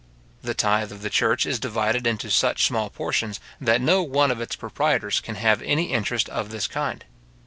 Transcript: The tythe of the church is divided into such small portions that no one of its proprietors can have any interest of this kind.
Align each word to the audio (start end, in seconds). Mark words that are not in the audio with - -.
The 0.41 0.55
tythe 0.55 0.91
of 0.91 1.03
the 1.03 1.11
church 1.11 1.45
is 1.45 1.59
divided 1.59 2.07
into 2.07 2.31
such 2.31 2.65
small 2.65 2.89
portions 2.89 3.39
that 3.59 3.81
no 3.81 4.01
one 4.01 4.31
of 4.31 4.41
its 4.41 4.55
proprietors 4.55 5.19
can 5.19 5.35
have 5.35 5.61
any 5.61 5.93
interest 5.93 6.27
of 6.29 6.49
this 6.49 6.65
kind. 6.67 7.05